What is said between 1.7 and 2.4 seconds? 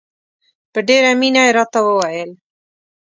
وویل.